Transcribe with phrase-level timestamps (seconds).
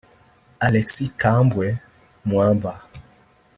[0.61, 1.67] Alexis Thambwe
[2.25, 2.73] Mwamba